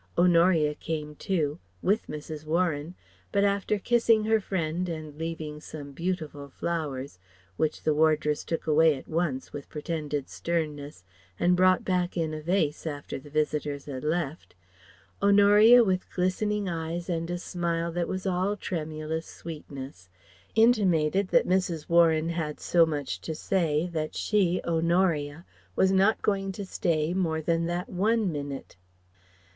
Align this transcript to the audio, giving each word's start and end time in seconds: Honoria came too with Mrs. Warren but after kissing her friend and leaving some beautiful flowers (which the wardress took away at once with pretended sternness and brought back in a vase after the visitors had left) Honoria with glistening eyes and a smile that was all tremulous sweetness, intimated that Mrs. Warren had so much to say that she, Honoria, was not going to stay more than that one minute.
Honoria 0.17 0.73
came 0.73 1.13
too 1.13 1.59
with 1.83 2.07
Mrs. 2.07 2.43
Warren 2.43 2.95
but 3.31 3.43
after 3.43 3.77
kissing 3.77 4.23
her 4.23 4.39
friend 4.41 4.89
and 4.89 5.15
leaving 5.15 5.61
some 5.61 5.91
beautiful 5.91 6.49
flowers 6.49 7.19
(which 7.55 7.83
the 7.83 7.93
wardress 7.93 8.43
took 8.43 8.65
away 8.65 8.95
at 8.97 9.07
once 9.07 9.53
with 9.53 9.69
pretended 9.69 10.27
sternness 10.27 11.03
and 11.39 11.55
brought 11.55 11.85
back 11.85 12.17
in 12.17 12.33
a 12.33 12.41
vase 12.41 12.87
after 12.87 13.19
the 13.19 13.29
visitors 13.29 13.85
had 13.85 14.03
left) 14.03 14.55
Honoria 15.21 15.83
with 15.83 16.09
glistening 16.11 16.67
eyes 16.67 17.07
and 17.07 17.29
a 17.29 17.37
smile 17.37 17.91
that 17.91 18.07
was 18.07 18.25
all 18.25 18.57
tremulous 18.57 19.27
sweetness, 19.27 20.09
intimated 20.55 21.27
that 21.27 21.45
Mrs. 21.47 21.87
Warren 21.87 22.29
had 22.29 22.59
so 22.59 22.87
much 22.87 23.21
to 23.21 23.35
say 23.35 23.87
that 23.93 24.15
she, 24.15 24.61
Honoria, 24.63 25.45
was 25.75 25.91
not 25.91 26.23
going 26.23 26.51
to 26.53 26.65
stay 26.65 27.13
more 27.13 27.39
than 27.39 27.67
that 27.67 27.87
one 27.87 28.31
minute. 28.31 28.77